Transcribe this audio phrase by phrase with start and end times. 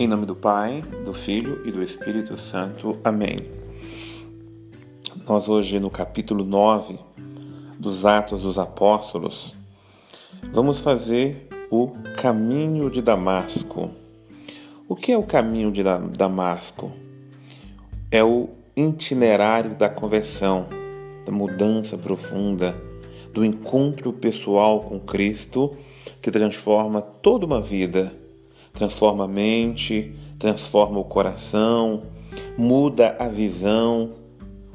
[0.00, 3.00] Em nome do Pai, do Filho e do Espírito Santo.
[3.02, 3.36] Amém.
[5.26, 6.96] Nós hoje no capítulo 9
[7.80, 9.56] dos Atos dos Apóstolos
[10.52, 13.90] vamos fazer o caminho de Damasco.
[14.88, 16.92] O que é o caminho de Damasco?
[18.08, 20.68] É o itinerário da conversão,
[21.26, 22.72] da mudança profunda,
[23.34, 25.76] do encontro pessoal com Cristo
[26.22, 28.27] que transforma toda uma vida
[28.78, 32.04] transforma a mente, transforma o coração,
[32.56, 34.12] muda a visão.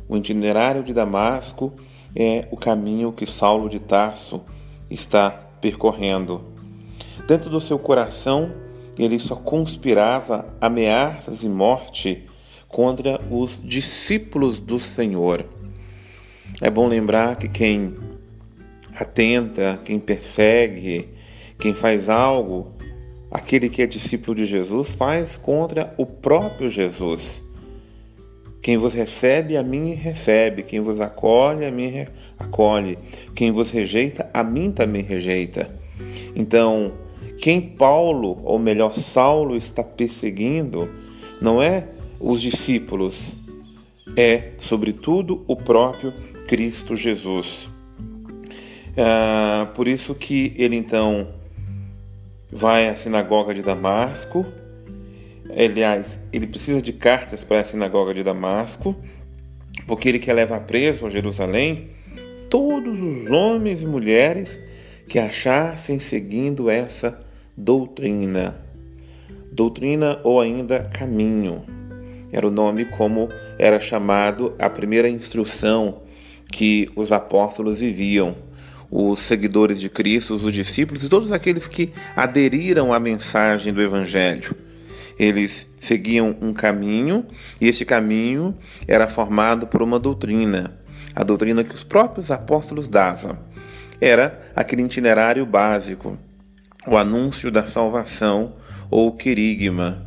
[0.10, 1.72] O itinerário de Damasco
[2.14, 4.42] é o caminho que Saulo de Tarso
[4.92, 6.44] está percorrendo.
[7.26, 8.52] Dentro do seu coração,
[9.00, 12.26] ele só conspirava ameaças e morte
[12.68, 15.46] contra os discípulos do Senhor.
[16.62, 17.96] É bom lembrar que quem
[19.00, 21.08] atenta, quem persegue,
[21.58, 22.74] quem faz algo
[23.34, 27.44] aquele que é discípulo de Jesus faz contra o próprio Jesus.
[28.62, 30.62] Quem vos recebe, a mim recebe.
[30.62, 32.06] Quem vos acolhe, a mim
[32.38, 33.00] acolhe.
[33.34, 35.68] Quem vos rejeita, a mim também rejeita.
[36.36, 36.94] Então,
[37.40, 40.88] quem Paulo, ou melhor, Saulo, está perseguindo,
[41.42, 41.88] não é
[42.20, 43.34] os discípulos,
[44.16, 46.14] é, sobretudo, o próprio
[46.48, 47.68] Cristo Jesus.
[48.96, 51.28] Ah, por isso que ele então
[52.54, 54.46] vai à sinagoga de Damasco.
[55.50, 58.96] Aliás, ele precisa de cartas para a sinagoga de Damasco,
[59.88, 61.90] porque ele quer levar preso a Jerusalém
[62.50, 64.60] todos os homens e mulheres
[65.08, 67.20] que achassem seguindo essa
[67.58, 68.56] doutrina.
[69.52, 71.64] Doutrina ou ainda caminho.
[72.32, 76.02] Era o nome como era chamado a primeira instrução
[76.52, 78.36] que os apóstolos viviam
[78.96, 84.56] os seguidores de Cristo, os discípulos e todos aqueles que aderiram à mensagem do Evangelho.
[85.18, 87.26] Eles seguiam um caminho
[87.60, 88.56] e esse caminho
[88.88, 90.78] era formado por uma doutrina,
[91.16, 93.40] a doutrina que os próprios apóstolos davam.
[94.00, 96.16] Era aquele itinerário básico,
[96.86, 98.54] o anúncio da salvação
[98.92, 100.06] ou querigma,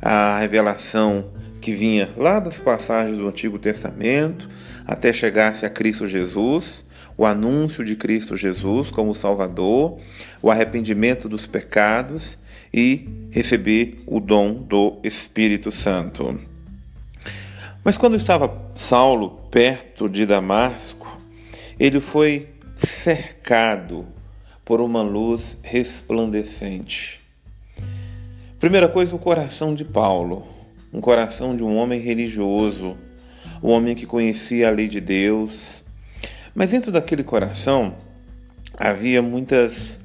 [0.00, 4.48] a revelação que vinha lá das passagens do Antigo Testamento
[4.86, 6.81] até chegar-se a Cristo Jesus
[7.22, 9.96] o anúncio de Cristo Jesus como Salvador,
[10.42, 12.36] o arrependimento dos pecados
[12.74, 16.40] e receber o dom do Espírito Santo.
[17.84, 21.16] Mas quando estava Saulo perto de Damasco,
[21.78, 24.04] ele foi cercado
[24.64, 27.20] por uma luz resplandecente.
[28.58, 30.44] Primeira coisa, o coração de Paulo,
[30.92, 32.96] um coração de um homem religioso,
[33.62, 35.81] um homem que conhecia a lei de Deus,
[36.54, 37.94] mas dentro daquele coração
[38.78, 39.98] havia muitas.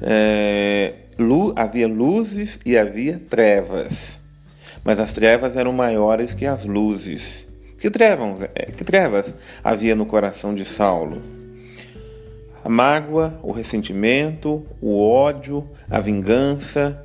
[0.00, 4.20] É, lu, havia luzes e havia trevas.
[4.84, 7.46] Mas as trevas eram maiores que as luzes.
[7.78, 11.22] Que trevas, é, que trevas havia no coração de Saulo?
[12.64, 17.04] A mágoa, o ressentimento, o ódio, a vingança,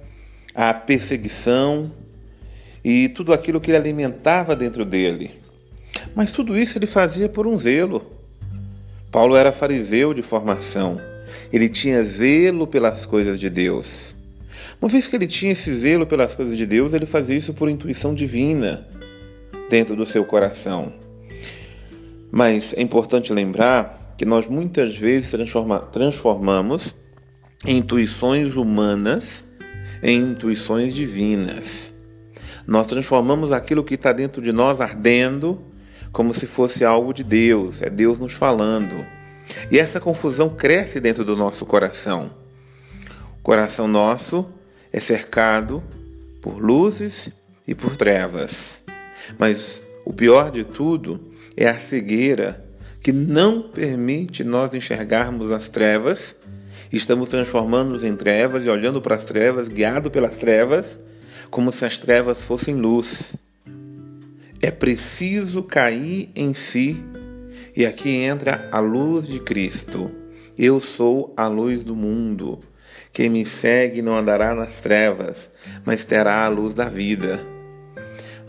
[0.53, 1.91] a perseguição
[2.83, 5.31] e tudo aquilo que ele alimentava dentro dele.
[6.15, 8.16] Mas tudo isso ele fazia por um zelo
[9.11, 10.99] Paulo era fariseu de formação.
[11.51, 14.15] Ele tinha zelo pelas coisas de Deus.
[14.81, 17.69] Uma vez que ele tinha esse zelo pelas coisas de Deus, ele fazia isso por
[17.69, 18.87] intuição divina
[19.69, 20.93] dentro do seu coração.
[22.31, 26.95] Mas é importante lembrar que nós muitas vezes transforma, transformamos
[27.65, 29.43] intuições humanas
[30.03, 31.93] em intuições divinas.
[32.65, 35.61] Nós transformamos aquilo que está dentro de nós ardendo
[36.11, 39.05] como se fosse algo de Deus, é Deus nos falando.
[39.71, 42.31] E essa confusão cresce dentro do nosso coração.
[43.39, 44.47] O coração nosso
[44.91, 45.83] é cercado
[46.41, 47.29] por luzes
[47.67, 48.81] e por trevas.
[49.37, 51.19] Mas o pior de tudo
[51.55, 52.65] é a cegueira
[53.01, 56.35] que não permite nós enxergarmos as trevas.
[56.91, 60.99] Estamos transformando-nos em trevas e olhando para as trevas, guiado pelas trevas,
[61.49, 63.35] como se as trevas fossem luz.
[64.59, 67.03] É preciso cair em si,
[67.75, 70.09] e aqui entra a luz de Cristo.
[70.57, 72.59] Eu sou a luz do mundo.
[73.13, 75.47] Quem me segue não andará nas trevas,
[75.85, 77.39] mas terá a luz da vida.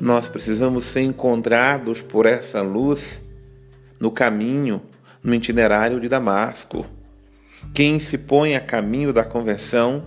[0.01, 3.23] Nós precisamos ser encontrados por essa luz
[4.01, 4.81] no caminho,
[5.23, 6.87] no itinerário de Damasco.
[7.75, 10.07] Quem se põe a caminho da conversão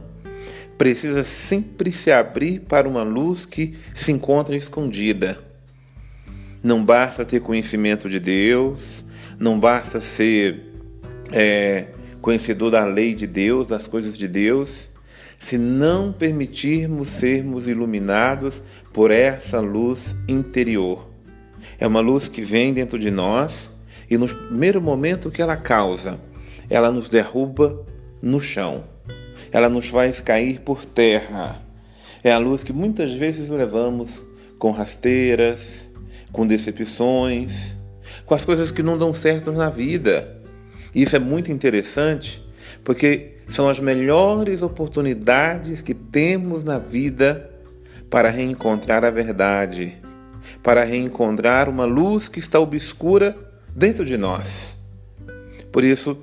[0.80, 5.51] precisa sempre se abrir para uma luz que se encontra escondida.
[6.64, 9.04] Não basta ter conhecimento de Deus,
[9.40, 10.72] não basta ser
[11.32, 11.88] é,
[12.22, 14.90] conhecedor da lei de Deus, das coisas de Deus.
[15.40, 18.62] se não permitirmos sermos iluminados
[18.94, 21.10] por essa luz interior.
[21.80, 23.68] É uma luz que vem dentro de nós
[24.08, 26.20] e no primeiro momento que ela causa,
[26.70, 27.84] ela nos derruba
[28.22, 28.84] no chão.
[29.52, 31.60] Ela nos faz cair por terra.
[32.24, 34.24] É a luz que muitas vezes levamos
[34.60, 35.90] com rasteiras,
[36.32, 37.76] com decepções,
[38.26, 40.42] com as coisas que não dão certo na vida.
[40.94, 42.44] E isso é muito interessante
[42.84, 47.50] porque são as melhores oportunidades que temos na vida
[48.10, 49.98] para reencontrar a verdade,
[50.64, 53.38] para reencontrar uma luz que está obscura
[53.76, 54.78] dentro de nós.
[55.72, 56.18] Por isso,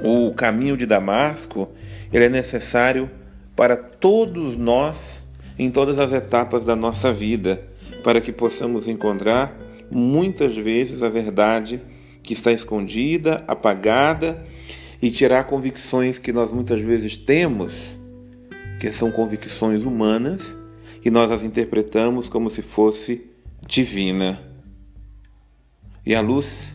[0.00, 1.70] o caminho de Damasco
[2.12, 3.10] ele é necessário
[3.54, 5.22] para todos nós
[5.58, 7.60] em todas as etapas da nossa vida,
[8.08, 9.54] para que possamos encontrar
[9.90, 11.78] muitas vezes a verdade
[12.22, 14.46] que está escondida, apagada
[15.02, 17.70] e tirar convicções que nós muitas vezes temos,
[18.80, 20.56] que são convicções humanas,
[21.04, 23.26] e nós as interpretamos como se fosse
[23.66, 24.42] divina.
[26.06, 26.74] E a luz,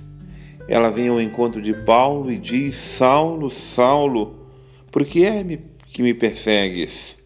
[0.68, 4.36] ela vem ao encontro de Paulo e diz: Saulo, Saulo,
[4.92, 5.44] por que é
[5.88, 7.23] que me persegues?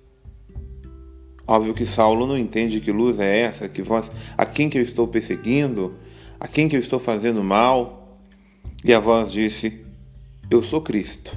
[1.48, 4.82] Óbvio que Saulo não entende que luz é essa, que voz, a quem que eu
[4.82, 5.96] estou perseguindo,
[6.40, 8.20] a quem que eu estou fazendo mal.
[8.84, 9.86] E a voz disse:
[10.50, 11.36] eu sou Cristo,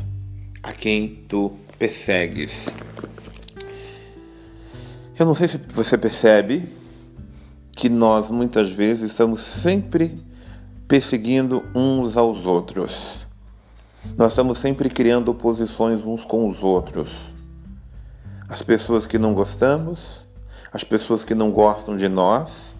[0.62, 2.76] a quem tu persegues.
[5.18, 6.64] Eu não sei se você percebe
[7.72, 10.16] que nós muitas vezes estamos sempre
[10.86, 13.26] perseguindo uns aos outros.
[14.16, 17.29] Nós estamos sempre criando oposições uns com os outros.
[18.50, 20.26] As pessoas que não gostamos,
[20.72, 22.74] as pessoas que não gostam de nós.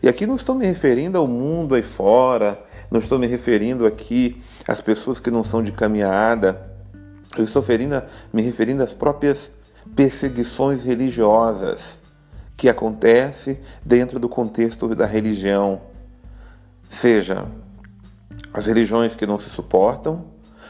[0.00, 4.40] E aqui não estou me referindo ao mundo aí fora, não estou me referindo aqui
[4.66, 6.70] às pessoas que não são de caminhada.
[7.36, 7.64] Eu estou
[8.32, 9.50] me referindo às próprias
[9.96, 11.98] perseguições religiosas
[12.56, 15.80] que acontecem dentro do contexto da religião.
[16.88, 17.44] Seja
[18.54, 20.26] as religiões que não se suportam,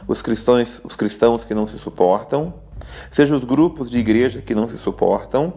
[0.06, 2.54] os cristãos, os cristãos que não se suportam,
[3.10, 5.54] seja os grupos de igreja que não se suportam,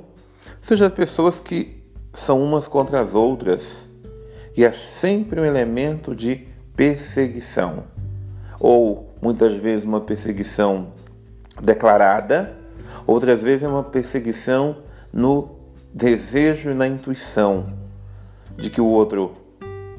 [0.61, 1.83] seja as pessoas que
[2.13, 3.89] são umas contra as outras.
[4.55, 7.85] E é sempre um elemento de perseguição,
[8.59, 10.93] ou muitas vezes uma perseguição
[11.61, 12.57] declarada,
[13.07, 14.77] outras vezes é uma perseguição
[15.13, 15.49] no
[15.93, 17.73] desejo e na intuição
[18.57, 19.33] de que o outro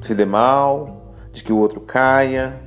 [0.01, 2.59] se dê mal, de que o outro caia.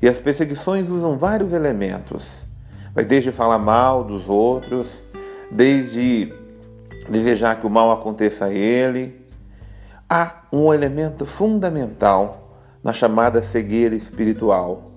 [0.00, 2.47] E as perseguições usam vários elementos.
[3.06, 5.04] Desde falar mal dos outros,
[5.50, 6.32] desde
[7.08, 9.18] desejar que o mal aconteça a ele.
[10.08, 14.92] Há um elemento fundamental na chamada cegueira espiritual.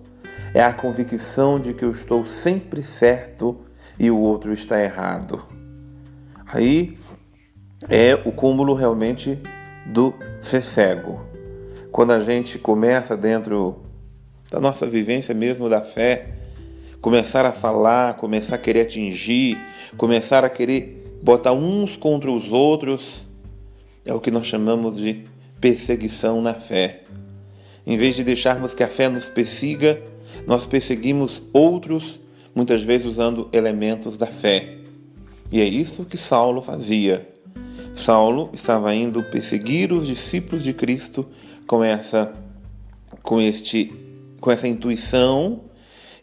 [0.54, 3.58] É a convicção de que eu estou sempre certo
[3.98, 5.46] e o outro está errado.
[6.46, 6.98] Aí
[7.90, 9.42] é o cúmulo realmente
[9.86, 11.22] do ser cego.
[11.92, 13.82] Quando a gente começa dentro
[14.50, 16.36] da nossa vivência mesmo da fé,
[17.02, 19.58] começar a falar, começar a querer atingir,
[19.98, 23.28] começar a querer botar uns contra os outros,
[24.06, 25.24] é o que nós chamamos de
[25.60, 27.04] perseguição na fé.
[27.86, 30.02] Em vez de deixarmos que a fé nos persiga,
[30.46, 32.20] nós perseguimos outros,
[32.54, 34.78] muitas vezes usando elementos da fé.
[35.52, 37.28] E é isso que Saulo fazia.
[37.96, 41.28] Saulo estava indo perseguir os discípulos de Cristo
[41.68, 42.32] com essa
[43.22, 43.92] com este
[44.40, 45.62] com essa intuição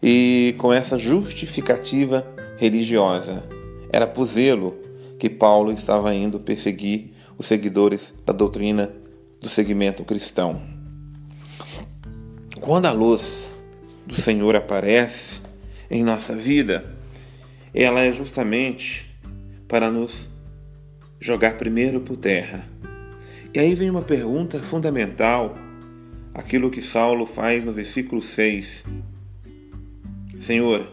[0.03, 2.27] e com essa justificativa
[2.57, 3.49] religiosa.
[3.93, 4.77] Era por zelo
[5.19, 8.93] que Paulo estava indo perseguir os seguidores da doutrina
[9.41, 10.61] do segmento cristão.
[12.61, 13.53] Quando a luz
[14.07, 15.41] do Senhor aparece
[15.91, 16.97] em nossa vida,
[17.73, 19.09] ela é justamente
[19.69, 20.29] para nos
[21.21, 22.67] jogar primeiro por terra.
[23.55, 25.57] E aí vem uma pergunta fundamental,
[26.35, 28.85] aquilo que Saulo faz no versículo 6.
[30.41, 30.89] Senhor,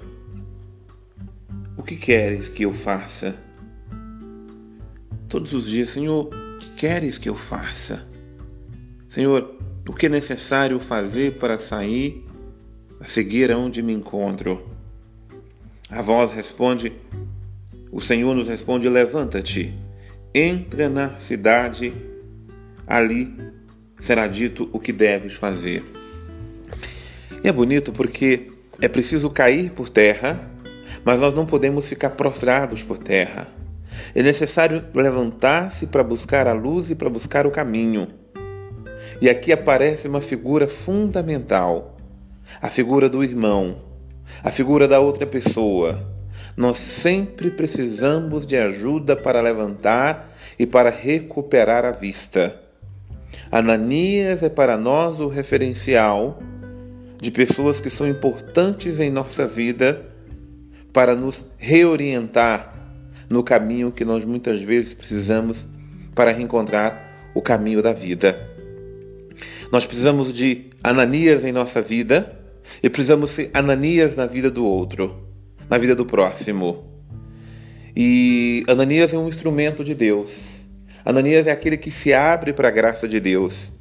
[1.77, 3.35] o que queres que eu faça?
[5.29, 8.07] Todos os dias, Senhor, o que queres que eu faça?
[9.07, 9.55] Senhor,
[9.87, 12.25] o que é necessário fazer para sair
[12.99, 14.67] a seguir aonde me encontro?
[15.89, 16.91] A voz responde,
[17.91, 19.73] o Senhor nos responde: levanta-te,
[20.33, 21.93] entra na cidade,
[22.87, 23.31] ali
[23.99, 25.83] será dito o que deves fazer.
[27.43, 30.39] E é bonito porque é preciso cair por terra,
[31.03, 33.48] mas nós não podemos ficar prostrados por terra.
[34.13, 38.08] É necessário levantar-se para buscar a luz e para buscar o caminho.
[39.22, 41.96] E aqui aparece uma figura fundamental,
[42.62, 43.82] a figura do irmão,
[44.44, 46.15] a figura da outra pessoa,
[46.58, 52.55] nós sempre precisamos de ajuda para levantar e para recuperar a vista.
[53.51, 56.39] Ananias é para nós o referencial
[57.25, 60.05] de pessoas que são importantes em nossa vida
[60.94, 62.75] para nos reorientar
[63.27, 65.65] no caminho que nós muitas vezes precisamos
[66.13, 68.39] para reencontrar o caminho da vida.
[69.72, 72.39] Nós precisamos de Ananias em nossa vida
[72.84, 75.27] e precisamos ser Ananias na vida do outro,
[75.67, 76.86] na vida do próximo.
[77.96, 80.63] E Ananias é um instrumento de Deus.
[81.03, 83.72] Ananias é aquele que se abre para a graça de Deus.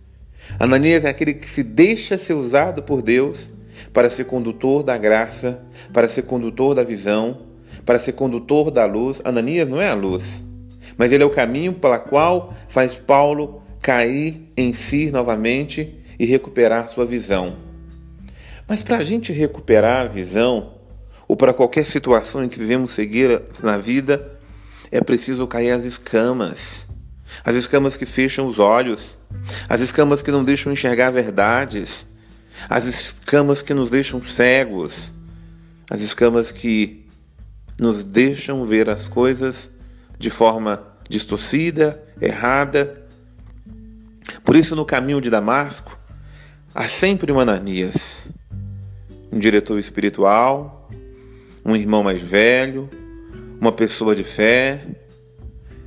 [0.59, 3.51] Ananias é aquele que se deixa ser usado por Deus
[3.93, 5.61] para ser condutor da graça,
[5.93, 7.47] para ser condutor da visão,
[7.85, 9.21] para ser condutor da luz.
[9.25, 10.45] Ananias não é a luz,
[10.97, 16.89] mas ele é o caminho pela qual faz Paulo cair em si novamente e recuperar
[16.89, 17.57] sua visão.
[18.67, 20.75] Mas para a gente recuperar a visão,
[21.29, 24.39] ou para qualquer situação em que vivemos seguir na vida,
[24.91, 26.87] é preciso cair as escamas.
[27.43, 29.19] As escamas que fecham os olhos,
[29.69, 32.07] as escamas que não deixam enxergar verdades,
[32.69, 35.13] as escamas que nos deixam cegos,
[35.91, 37.07] as escamas que
[37.79, 39.71] nos deixam ver as coisas
[40.19, 43.03] de forma distorcida, errada.
[44.45, 45.99] Por isso, no caminho de Damasco,
[46.75, 48.27] há sempre um Ananias,
[49.31, 50.89] um diretor espiritual,
[51.65, 52.89] um irmão mais velho,
[53.61, 54.87] uma pessoa de fé.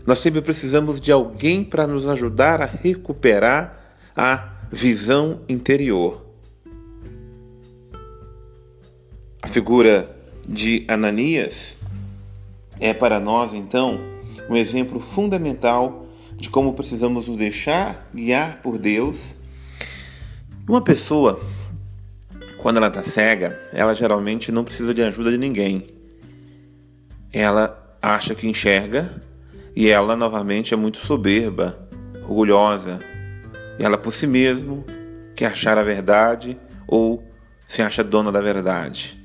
[0.08, 6.26] Nós sempre precisamos de alguém para nos ajudar a recuperar a visão interior.
[9.42, 10.10] A figura
[10.48, 11.76] de Ananias
[12.80, 14.00] é para nós, então,
[14.50, 16.06] um exemplo fundamental
[16.38, 19.36] de como precisamos nos deixar guiar por Deus.
[20.70, 21.38] Uma pessoa,
[22.60, 25.90] quando ela está cega, ela geralmente não precisa de ajuda de ninguém.
[27.34, 29.28] Ela acha que enxerga
[29.78, 31.88] e ela novamente é muito soberba,
[32.24, 32.98] orgulhosa.
[33.78, 34.84] E ela por si mesmo
[35.36, 37.24] quer achar a verdade ou
[37.68, 39.16] se acha dona da verdade.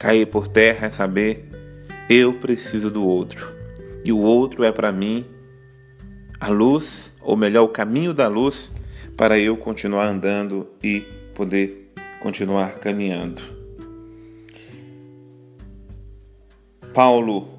[0.00, 1.48] Cair por terra é saber
[2.10, 3.48] eu preciso do outro
[4.04, 5.24] e o outro é para mim
[6.40, 8.72] a luz, ou melhor, o caminho da luz
[9.16, 11.02] para eu continuar andando e
[11.36, 13.40] poder continuar caminhando.
[16.92, 17.55] Paulo,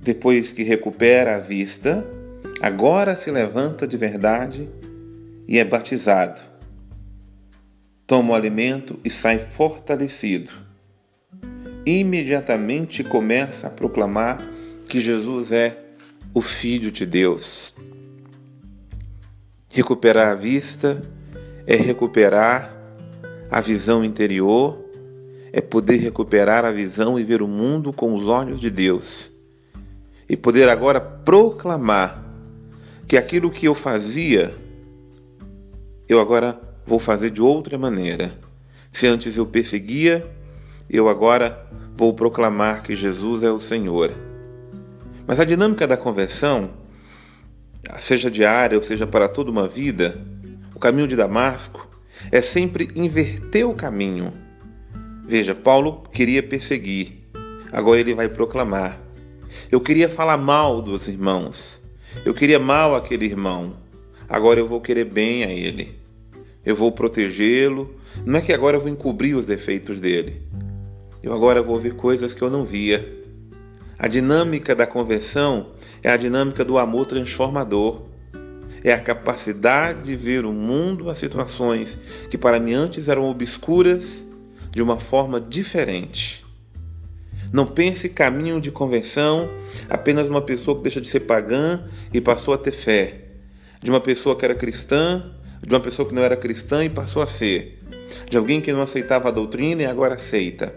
[0.00, 2.06] depois que recupera a vista,
[2.60, 4.68] agora se levanta de verdade
[5.46, 6.40] e é batizado.
[8.06, 10.50] Toma o alimento e sai fortalecido.
[11.84, 14.40] Imediatamente começa a proclamar
[14.88, 15.76] que Jesus é
[16.32, 17.74] o Filho de Deus.
[19.72, 21.00] Recuperar a vista
[21.66, 22.74] é recuperar
[23.50, 24.82] a visão interior,
[25.52, 29.30] é poder recuperar a visão e ver o mundo com os olhos de Deus.
[30.28, 32.24] E poder agora proclamar
[33.06, 34.54] que aquilo que eu fazia,
[36.08, 38.32] eu agora vou fazer de outra maneira.
[38.92, 40.26] Se antes eu perseguia,
[40.88, 44.12] eu agora vou proclamar que Jesus é o Senhor.
[45.26, 46.70] Mas a dinâmica da conversão,
[48.00, 50.18] seja diária ou seja para toda uma vida,
[50.74, 51.86] o caminho de Damasco
[52.30, 54.32] é sempre inverter o caminho.
[55.26, 57.28] Veja, Paulo queria perseguir,
[57.72, 59.07] agora ele vai proclamar.
[59.70, 61.80] Eu queria falar mal dos irmãos,
[62.24, 63.74] eu queria mal aquele irmão,
[64.28, 65.98] agora eu vou querer bem a ele.
[66.64, 67.94] Eu vou protegê-lo.
[68.26, 70.42] Não é que agora eu vou encobrir os defeitos dele.
[71.22, 73.16] Eu agora vou ver coisas que eu não via.
[73.98, 75.68] A dinâmica da conversão
[76.02, 78.02] é a dinâmica do amor transformador.
[78.84, 84.22] É a capacidade de ver o mundo, as situações que para mim antes eram obscuras,
[84.70, 86.44] de uma forma diferente.
[87.52, 89.48] Não pense caminho de conversão
[89.88, 93.24] apenas uma pessoa que deixa de ser pagã e passou a ter fé,
[93.82, 95.32] de uma pessoa que era cristã,
[95.66, 97.82] de uma pessoa que não era cristã e passou a ser,
[98.28, 100.74] de alguém que não aceitava a doutrina e agora aceita.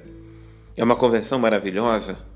[0.78, 2.32] É uma conversão maravilhosa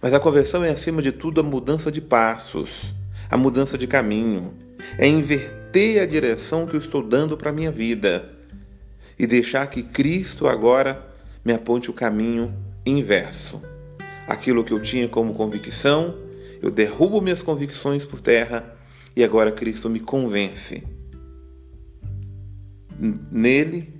[0.00, 2.94] mas a conversão é, acima de tudo, a mudança de passos,
[3.30, 4.54] a mudança de caminho.
[4.98, 8.30] É inverter a direção que eu estou dando para a minha vida
[9.18, 11.06] e deixar que Cristo agora
[11.44, 12.54] me aponte o caminho
[12.86, 13.60] inverso.
[14.26, 16.14] Aquilo que eu tinha como convicção,
[16.62, 18.76] eu derrubo minhas convicções por terra
[19.14, 20.82] e agora Cristo me convence.
[23.30, 23.92] Nele,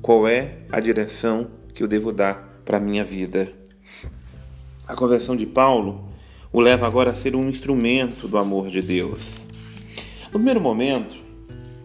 [0.00, 3.52] qual é a direção que eu devo dar para a minha vida?
[4.86, 6.08] A conversão de Paulo
[6.52, 9.34] o leva agora a ser um instrumento do amor de Deus.
[10.24, 11.16] No primeiro momento,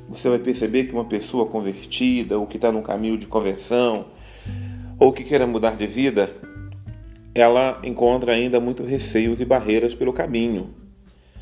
[0.08, 4.06] você vai perceber que uma pessoa convertida, ou que está no caminho de conversão,
[5.02, 6.30] ou que queira mudar de vida,
[7.34, 10.76] ela encontra ainda muito receios e barreiras pelo caminho.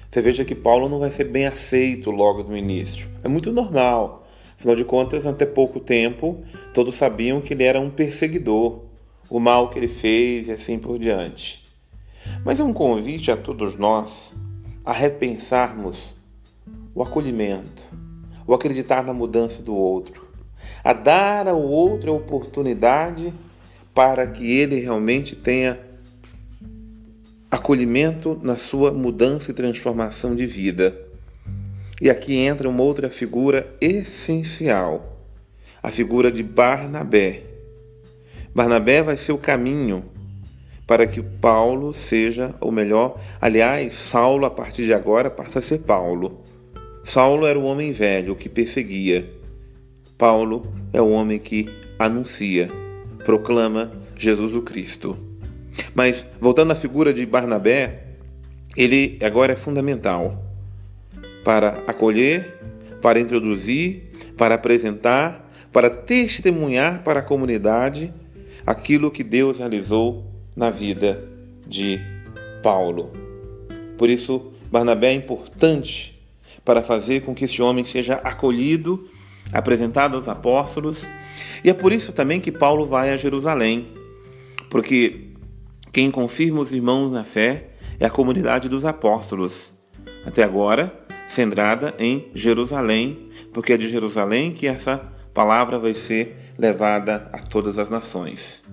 [0.09, 3.05] Você veja que Paulo não vai ser bem aceito logo no início.
[3.21, 4.25] É muito normal.
[4.57, 6.41] Afinal de contas, até pouco tempo,
[6.73, 8.85] todos sabiam que ele era um perseguidor,
[9.29, 11.67] o mal que ele fez e assim por diante.
[12.45, 14.31] Mas é um convite a todos nós
[14.85, 16.15] a repensarmos
[16.95, 17.83] o acolhimento,
[18.47, 20.29] o acreditar na mudança do outro,
[20.81, 23.33] a dar ao outro a oportunidade
[23.93, 25.79] para que ele realmente tenha
[27.49, 30.95] acolhimento na sua mudança e transformação de vida.
[32.01, 35.19] E aqui entra uma outra figura essencial,
[35.81, 37.43] a figura de Barnabé.
[38.53, 40.05] Barnabé vai ser o caminho
[40.87, 43.19] para que Paulo seja o melhor.
[43.41, 46.41] Aliás, Saulo, a partir de agora, passa a ser Paulo.
[47.03, 49.29] Saulo era o homem velho que perseguia.
[50.17, 52.69] Paulo é o homem que anuncia
[53.25, 55.17] proclama Jesus o Cristo.
[55.93, 58.03] Mas, voltando à figura de Barnabé,
[58.75, 60.43] ele agora é fundamental
[61.43, 62.59] para acolher,
[63.01, 68.13] para introduzir, para apresentar, para testemunhar para a comunidade
[68.65, 71.23] aquilo que Deus realizou na vida
[71.67, 71.99] de
[72.61, 73.11] Paulo.
[73.97, 76.19] Por isso, Barnabé é importante
[76.63, 79.07] para fazer com que esse homem seja acolhido,
[79.51, 81.07] apresentado aos apóstolos
[81.63, 83.93] e é por isso também que Paulo vai a Jerusalém,
[84.69, 85.33] porque
[85.91, 87.69] quem confirma os irmãos na fé
[87.99, 89.73] é a comunidade dos apóstolos,
[90.25, 94.97] até agora centrada em Jerusalém, porque é de Jerusalém que essa
[95.33, 98.63] palavra vai ser levada a todas as nações.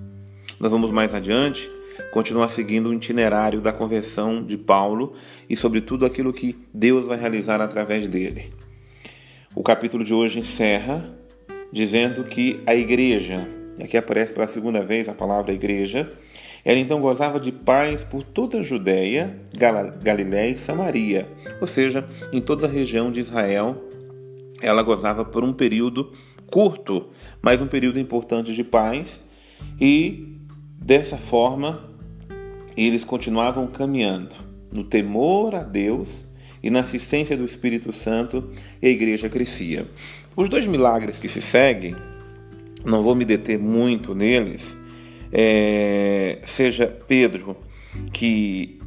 [0.58, 1.70] Nós vamos mais adiante
[2.12, 5.14] continuar seguindo o itinerário da conversão de Paulo
[5.48, 8.52] e, sobretudo, aquilo que Deus vai realizar através dele.
[9.54, 11.14] O capítulo de hoje encerra
[11.72, 16.08] dizendo que a igreja, e aqui aparece pela segunda vez a palavra igreja,
[16.64, 19.40] ela então gozava de paz por toda a Judéia,
[20.02, 21.28] Galiléia e Samaria,
[21.60, 23.84] ou seja, em toda a região de Israel,
[24.60, 26.12] ela gozava por um período
[26.46, 27.10] curto,
[27.42, 29.20] mas um período importante de paz,
[29.80, 30.38] e
[30.78, 31.90] dessa forma
[32.76, 34.34] eles continuavam caminhando
[34.72, 36.26] no temor a Deus
[36.62, 38.50] e na assistência do Espírito Santo,
[38.82, 39.86] e a igreja crescia.
[40.36, 41.96] Os dois milagres que se seguem,
[42.84, 44.76] não vou me deter muito neles,
[45.32, 47.56] é, seja Pedro,
[48.12, 48.78] que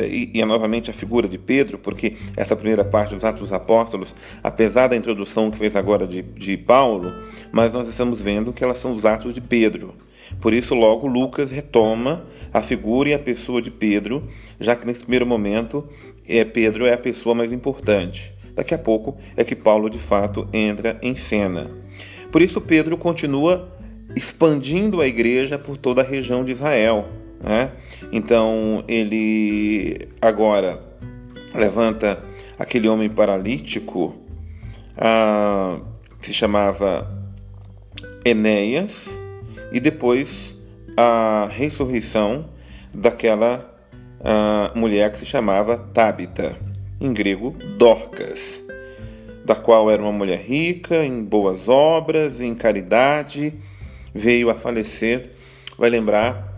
[0.00, 4.16] e, é novamente a figura de Pedro, porque essa primeira parte dos Atos dos Apóstolos,
[4.42, 7.12] apesar da introdução que fez agora de, de Paulo,
[7.52, 9.94] mas nós estamos vendo que elas são os Atos de Pedro.
[10.40, 14.24] Por isso, logo Lucas retoma a figura e a pessoa de Pedro,
[14.58, 15.88] já que nesse primeiro momento
[16.26, 18.34] é, Pedro é a pessoa mais importante.
[18.56, 21.70] Daqui a pouco é que Paulo de fato entra em cena.
[22.32, 23.70] Por isso, Pedro continua
[24.16, 27.06] expandindo a igreja por toda a região de Israel.
[27.38, 27.70] Né?
[28.10, 30.80] Então, ele agora
[31.54, 32.24] levanta
[32.58, 34.16] aquele homem paralítico
[34.96, 35.78] ah,
[36.18, 37.14] que se chamava
[38.24, 39.06] Enéas
[39.70, 40.56] e depois
[40.96, 42.46] a ressurreição
[42.92, 43.70] daquela
[44.24, 46.56] ah, mulher que se chamava Tabita
[47.00, 48.64] em grego Dorcas,
[49.44, 53.54] da qual era uma mulher rica em boas obras, em caridade,
[54.14, 55.30] veio a falecer.
[55.78, 56.56] Vai lembrar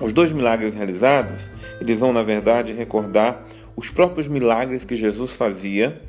[0.00, 1.48] os dois milagres realizados,
[1.80, 6.00] eles vão na verdade recordar os próprios milagres que Jesus fazia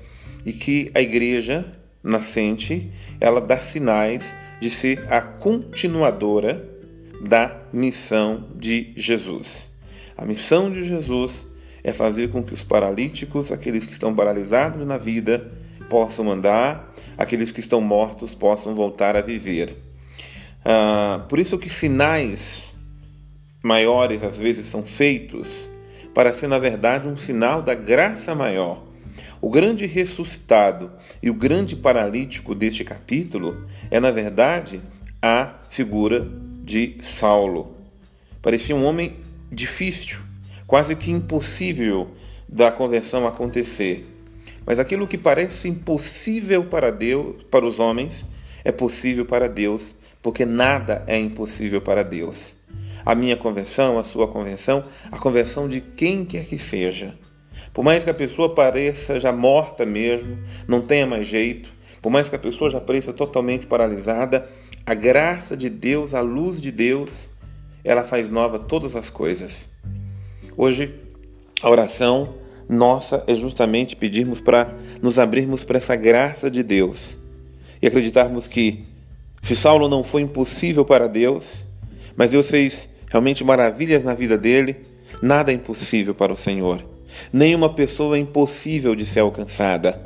[0.45, 1.71] e que a igreja
[2.03, 6.67] nascente, ela dá sinais de ser a continuadora
[7.21, 9.69] da missão de Jesus.
[10.17, 11.47] A missão de Jesus
[11.87, 15.49] é fazer com que os paralíticos, aqueles que estão paralisados na vida,
[15.89, 19.73] possam andar, aqueles que estão mortos possam voltar a viver.
[20.65, 22.65] Ah, por isso que sinais
[23.63, 25.47] maiores às vezes são feitos
[26.13, 28.83] para ser, na verdade, um sinal da graça maior.
[29.39, 30.91] O grande ressuscitado
[31.23, 34.81] e o grande paralítico deste capítulo é, na verdade,
[35.21, 36.27] a figura
[36.61, 37.77] de Saulo.
[38.41, 39.15] Parecia um homem
[39.49, 40.26] difícil,
[40.67, 42.09] quase que impossível
[42.47, 44.05] da conversão acontecer.
[44.65, 48.25] Mas aquilo que parece impossível para Deus, para os homens,
[48.65, 52.53] é possível para Deus, porque nada é impossível para Deus.
[53.05, 57.17] A minha conversão, a sua conversão, a conversão de quem quer que seja.
[57.73, 61.69] Por mais que a pessoa pareça já morta mesmo, não tenha mais jeito,
[62.01, 64.49] por mais que a pessoa já pareça totalmente paralisada,
[64.85, 67.29] a graça de Deus, a luz de Deus,
[67.83, 69.69] ela faz nova todas as coisas.
[70.59, 70.91] Hoje,
[71.61, 72.33] a oração
[72.67, 77.15] nossa é justamente pedirmos para nos abrirmos para essa graça de Deus
[77.79, 78.83] e acreditarmos que,
[79.43, 81.63] se Saulo não foi impossível para Deus,
[82.15, 84.77] mas Deus fez realmente maravilhas na vida dele,
[85.21, 86.83] nada é impossível para o Senhor.
[87.31, 90.01] Nenhuma pessoa é impossível de ser alcançada.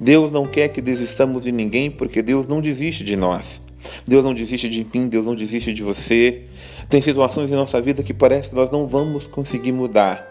[0.00, 3.60] Deus não quer que desistamos de ninguém, porque Deus não desiste de nós.
[4.06, 6.44] Deus não desiste de mim, Deus não desiste de você.
[6.88, 10.26] Tem situações em nossa vida que parece que nós não vamos conseguir mudar.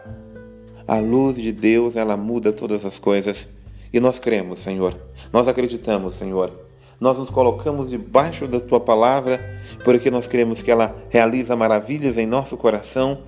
[0.88, 3.48] A luz de Deus, ela muda todas as coisas.
[3.92, 4.98] E nós cremos, Senhor.
[5.32, 6.52] Nós acreditamos, Senhor.
[7.00, 9.40] Nós nos colocamos debaixo da tua palavra,
[9.84, 13.20] porque nós cremos que ela realiza maravilhas em nosso coração,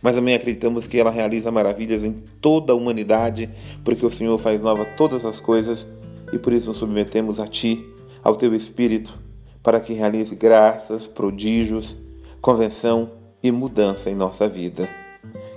[0.00, 3.48] mas também acreditamos que ela realiza maravilhas em toda a humanidade,
[3.84, 5.86] porque o Senhor faz nova todas as coisas
[6.32, 7.84] e por isso nos submetemos a ti,
[8.22, 9.18] ao teu Espírito,
[9.62, 11.96] para que realize graças, prodígios,
[12.40, 14.88] convenção e mudança em nossa vida.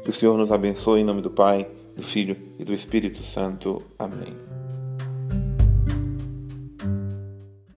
[0.04, 3.82] Que o Senhor nos abençoe em nome do Pai, do Filho e do Espírito Santo.
[3.98, 4.55] Amém.